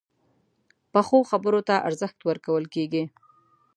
[0.93, 3.03] پخو خبرو ته ارزښت ورکول کېږي